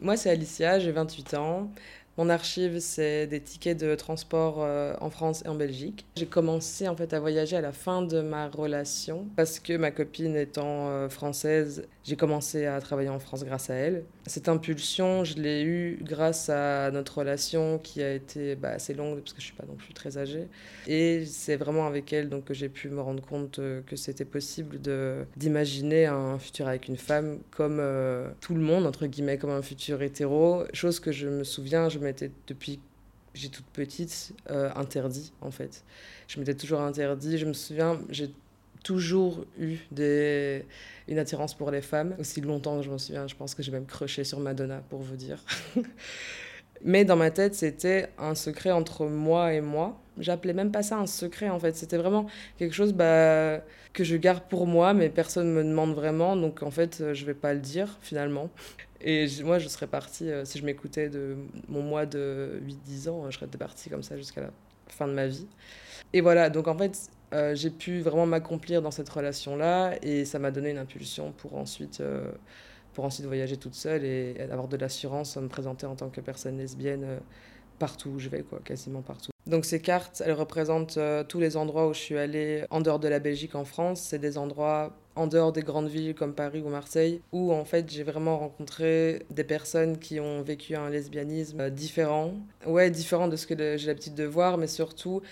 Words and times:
Moi, 0.00 0.16
c'est 0.16 0.30
Alicia, 0.30 0.78
j'ai 0.78 0.92
28 0.92 1.34
ans. 1.34 1.70
Mon 2.18 2.30
archive, 2.30 2.80
c'est 2.80 3.28
des 3.28 3.40
tickets 3.40 3.78
de 3.78 3.94
transport 3.94 4.56
euh, 4.58 4.92
en 5.00 5.08
France 5.08 5.44
et 5.44 5.48
en 5.48 5.54
Belgique. 5.54 6.04
J'ai 6.16 6.26
commencé 6.26 6.88
en 6.88 6.96
fait 6.96 7.12
à 7.12 7.20
voyager 7.20 7.56
à 7.56 7.60
la 7.60 7.70
fin 7.70 8.02
de 8.02 8.20
ma 8.20 8.48
relation 8.48 9.28
parce 9.36 9.60
que 9.60 9.76
ma 9.76 9.92
copine 9.92 10.34
étant 10.34 10.88
euh, 10.88 11.08
française, 11.08 11.86
j'ai 12.02 12.16
commencé 12.16 12.66
à 12.66 12.80
travailler 12.80 13.08
en 13.08 13.20
France 13.20 13.44
grâce 13.44 13.70
à 13.70 13.74
elle. 13.74 14.02
Cette 14.26 14.48
impulsion, 14.48 15.22
je 15.22 15.36
l'ai 15.36 15.62
eue 15.62 16.00
grâce 16.02 16.48
à 16.48 16.90
notre 16.90 17.18
relation 17.18 17.78
qui 17.78 18.02
a 18.02 18.12
été 18.12 18.56
bah, 18.56 18.70
assez 18.70 18.94
longue 18.94 19.20
parce 19.20 19.34
que 19.34 19.40
je 19.40 19.46
suis 19.46 19.54
pas 19.54 19.66
non 19.68 19.76
plus 19.76 19.94
très 19.94 20.18
âgée. 20.18 20.48
Et 20.88 21.24
c'est 21.24 21.54
vraiment 21.54 21.86
avec 21.86 22.12
elle 22.12 22.28
donc 22.28 22.46
que 22.46 22.54
j'ai 22.54 22.68
pu 22.68 22.88
me 22.88 23.00
rendre 23.00 23.22
compte 23.24 23.60
euh, 23.60 23.80
que 23.86 23.94
c'était 23.94 24.24
possible 24.24 24.80
d'imaginer 25.36 26.06
un 26.06 26.40
futur 26.40 26.66
avec 26.66 26.88
une 26.88 26.96
femme 26.96 27.38
comme 27.52 27.80
tout 28.40 28.56
le 28.56 28.60
monde 28.60 28.86
entre 28.86 29.06
guillemets 29.06 29.38
comme 29.38 29.50
un 29.50 29.62
futur 29.62 30.02
hétéro. 30.02 30.64
Chose 30.72 30.98
que 30.98 31.12
je 31.12 31.28
me 31.28 31.44
souviens, 31.44 31.88
je 31.88 32.07
m'étais 32.08 32.30
depuis 32.46 32.80
j'ai 33.34 33.50
toute 33.50 33.66
petite 33.66 34.32
euh, 34.50 34.70
interdit 34.74 35.32
en 35.40 35.50
fait. 35.50 35.84
Je 36.26 36.38
m'étais 36.38 36.54
toujours 36.54 36.80
interdit. 36.80 37.38
Je 37.38 37.46
me 37.46 37.52
souviens, 37.52 38.00
j'ai 38.10 38.30
toujours 38.82 39.44
eu 39.58 39.76
des, 39.90 40.64
une 41.08 41.18
attirance 41.18 41.54
pour 41.54 41.70
les 41.70 41.82
femmes, 41.82 42.14
aussi 42.18 42.40
longtemps 42.40 42.78
que 42.78 42.84
je 42.84 42.90
me 42.90 42.98
souviens. 42.98 43.26
Je 43.26 43.34
pense 43.34 43.54
que 43.54 43.62
j'ai 43.62 43.72
même 43.72 43.86
crushé 43.86 44.24
sur 44.24 44.40
Madonna, 44.40 44.82
pour 44.88 45.00
vous 45.00 45.16
dire. 45.16 45.42
Mais 46.84 47.04
dans 47.04 47.16
ma 47.16 47.30
tête, 47.30 47.54
c'était 47.54 48.08
un 48.18 48.34
secret 48.34 48.70
entre 48.70 49.06
moi 49.06 49.52
et 49.52 49.60
moi. 49.60 50.00
J'appelais 50.18 50.52
même 50.52 50.72
pas 50.72 50.82
ça 50.82 50.96
un 50.96 51.06
secret 51.06 51.48
en 51.48 51.58
fait. 51.58 51.76
C'était 51.76 51.96
vraiment 51.96 52.26
quelque 52.58 52.74
chose 52.74 52.92
bah, 52.92 53.60
que 53.92 54.04
je 54.04 54.16
garde 54.16 54.44
pour 54.48 54.66
moi, 54.66 54.94
mais 54.94 55.08
personne 55.08 55.52
me 55.52 55.62
demande 55.62 55.94
vraiment. 55.94 56.36
Donc 56.36 56.62
en 56.62 56.70
fait, 56.70 57.12
je 57.14 57.24
vais 57.24 57.34
pas 57.34 57.54
le 57.54 57.60
dire 57.60 57.98
finalement. 58.02 58.50
Et 59.00 59.28
moi, 59.44 59.58
je 59.58 59.68
serais 59.68 59.86
partie, 59.86 60.30
euh, 60.30 60.44
si 60.44 60.58
je 60.58 60.64
m'écoutais 60.64 61.08
de 61.08 61.36
mon 61.68 61.82
mois 61.82 62.04
de 62.04 62.60
8-10 62.88 63.08
ans, 63.08 63.30
je 63.30 63.38
serais 63.38 63.46
partie 63.46 63.90
comme 63.90 64.02
ça 64.02 64.16
jusqu'à 64.16 64.40
la 64.40 64.50
fin 64.88 65.06
de 65.06 65.12
ma 65.12 65.26
vie. 65.28 65.46
Et 66.12 66.20
voilà, 66.20 66.50
donc 66.50 66.66
en 66.66 66.76
fait, 66.76 67.10
euh, 67.34 67.54
j'ai 67.54 67.70
pu 67.70 68.00
vraiment 68.00 68.26
m'accomplir 68.26 68.82
dans 68.82 68.90
cette 68.90 69.08
relation-là 69.08 69.94
et 70.02 70.24
ça 70.24 70.38
m'a 70.38 70.50
donné 70.50 70.70
une 70.70 70.78
impulsion 70.78 71.32
pour 71.32 71.56
ensuite, 71.56 72.00
euh, 72.00 72.32
pour 72.98 73.04
ensuite 73.04 73.26
voyager 73.26 73.56
toute 73.56 73.76
seule 73.76 74.04
et 74.04 74.34
avoir 74.50 74.66
de 74.66 74.76
l'assurance 74.76 75.36
à 75.36 75.40
me 75.40 75.46
présenter 75.46 75.86
en 75.86 75.94
tant 75.94 76.08
que 76.08 76.20
personne 76.20 76.58
lesbienne 76.58 77.20
partout 77.78 78.08
où 78.08 78.18
je 78.18 78.28
vais, 78.28 78.42
quoi, 78.42 78.58
quasiment 78.64 79.02
partout. 79.02 79.30
Donc 79.46 79.66
ces 79.66 79.80
cartes, 79.80 80.20
elles 80.26 80.32
représentent 80.32 80.98
tous 81.28 81.38
les 81.38 81.56
endroits 81.56 81.86
où 81.86 81.94
je 81.94 82.00
suis 82.00 82.18
allée 82.18 82.64
en 82.70 82.80
dehors 82.80 82.98
de 82.98 83.06
la 83.06 83.20
Belgique, 83.20 83.54
en 83.54 83.64
France. 83.64 84.00
C'est 84.00 84.18
des 84.18 84.36
endroits 84.36 84.96
en 85.14 85.28
dehors 85.28 85.52
des 85.52 85.62
grandes 85.62 85.88
villes 85.88 86.16
comme 86.16 86.34
Paris 86.34 86.60
ou 86.60 86.70
Marseille, 86.70 87.20
où 87.30 87.52
en 87.52 87.64
fait 87.64 87.88
j'ai 87.88 88.02
vraiment 88.02 88.36
rencontré 88.36 89.24
des 89.30 89.44
personnes 89.44 89.98
qui 89.98 90.18
ont 90.18 90.42
vécu 90.42 90.74
un 90.74 90.90
lesbianisme 90.90 91.70
différent. 91.70 92.34
Ouais, 92.66 92.90
différent 92.90 93.28
de 93.28 93.36
ce 93.36 93.46
que 93.46 93.76
j'ai 93.76 93.86
l'habitude 93.86 94.16
de 94.16 94.24
voir, 94.24 94.58
mais 94.58 94.66
surtout 94.66 95.22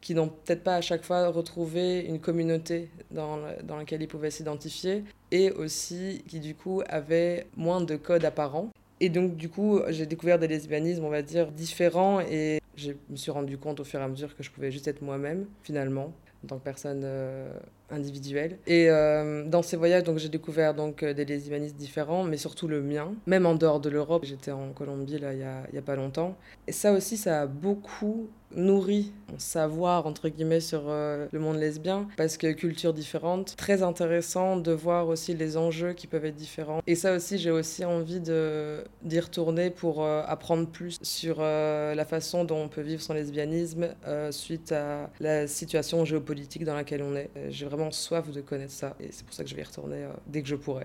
qui 0.00 0.14
n'ont 0.14 0.28
peut-être 0.28 0.62
pas 0.62 0.76
à 0.76 0.80
chaque 0.80 1.04
fois 1.04 1.28
retrouvé 1.28 2.00
une 2.00 2.20
communauté 2.20 2.90
dans, 3.10 3.38
dans 3.64 3.76
laquelle 3.76 4.02
ils 4.02 4.08
pouvaient 4.08 4.30
s'identifier, 4.30 5.04
et 5.32 5.50
aussi 5.50 6.22
qui 6.28 6.40
du 6.40 6.54
coup 6.54 6.82
avaient 6.88 7.46
moins 7.56 7.80
de 7.80 7.96
codes 7.96 8.24
apparents. 8.24 8.70
Et 9.00 9.08
donc 9.08 9.36
du 9.36 9.48
coup 9.48 9.80
j'ai 9.88 10.06
découvert 10.06 10.38
des 10.38 10.48
lesbianismes, 10.48 11.04
on 11.04 11.10
va 11.10 11.22
dire, 11.22 11.50
différents, 11.50 12.20
et 12.20 12.60
je 12.76 12.92
me 13.10 13.16
suis 13.16 13.30
rendu 13.30 13.58
compte 13.58 13.80
au 13.80 13.84
fur 13.84 14.00
et 14.00 14.02
à 14.02 14.08
mesure 14.08 14.36
que 14.36 14.42
je 14.42 14.50
pouvais 14.50 14.70
juste 14.70 14.88
être 14.88 15.02
moi-même, 15.02 15.46
finalement 15.62 16.12
en 16.44 16.48
tant 16.48 16.58
que 16.58 16.64
personne 16.64 17.02
euh, 17.04 17.50
individuelle. 17.90 18.58
Et 18.66 18.88
euh, 18.90 19.44
dans 19.44 19.62
ces 19.62 19.76
voyages, 19.76 20.04
j'ai 20.16 20.28
découvert 20.28 20.74
donc 20.74 21.02
euh, 21.02 21.14
des 21.14 21.24
lesbianistes 21.24 21.76
différents, 21.76 22.24
mais 22.24 22.36
surtout 22.36 22.68
le 22.68 22.82
mien, 22.82 23.12
même 23.26 23.46
en 23.46 23.54
dehors 23.54 23.80
de 23.80 23.90
l'Europe. 23.90 24.24
J'étais 24.24 24.52
en 24.52 24.72
Colombie 24.72 25.18
là 25.18 25.32
il 25.32 25.40
y 25.40 25.44
a, 25.44 25.62
y 25.72 25.78
a, 25.78 25.82
pas 25.82 25.96
longtemps. 25.96 26.36
Et 26.66 26.72
ça 26.72 26.92
aussi, 26.92 27.16
ça 27.16 27.42
a 27.42 27.46
beaucoup 27.46 28.28
nourri 28.54 29.12
savoir 29.38 30.06
entre 30.06 30.28
guillemets 30.28 30.60
sur 30.60 30.82
le 30.86 31.38
monde 31.38 31.58
lesbien 31.58 32.08
parce 32.16 32.36
que 32.36 32.52
culture 32.52 32.92
différente, 32.92 33.54
très 33.56 33.82
intéressant 33.82 34.56
de 34.56 34.72
voir 34.72 35.08
aussi 35.08 35.34
les 35.34 35.56
enjeux 35.56 35.92
qui 35.92 36.06
peuvent 36.06 36.24
être 36.24 36.36
différents. 36.36 36.82
Et 36.86 36.94
ça 36.94 37.14
aussi, 37.14 37.38
j'ai 37.38 37.50
aussi 37.50 37.84
envie 37.84 38.20
d'y 38.20 39.20
retourner 39.20 39.70
pour 39.70 40.04
apprendre 40.06 40.68
plus 40.68 40.98
sur 41.02 41.40
la 41.40 42.04
façon 42.04 42.44
dont 42.44 42.62
on 42.62 42.68
peut 42.68 42.82
vivre 42.82 43.02
son 43.02 43.14
lesbianisme 43.14 43.88
suite 44.30 44.72
à 44.72 45.10
la 45.20 45.46
situation 45.46 46.04
géopolitique 46.04 46.64
dans 46.64 46.74
laquelle 46.74 47.02
on 47.02 47.14
est. 47.16 47.30
J'ai 47.48 47.66
vraiment 47.66 47.90
soif 47.90 48.30
de 48.30 48.40
connaître 48.40 48.72
ça 48.72 48.96
et 49.00 49.08
c'est 49.10 49.24
pour 49.24 49.34
ça 49.34 49.42
que 49.42 49.50
je 49.50 49.54
vais 49.54 49.62
y 49.62 49.64
retourner 49.64 50.04
euh, 50.04 50.12
dès 50.26 50.42
que 50.42 50.48
je 50.48 50.56
pourrai. 50.56 50.84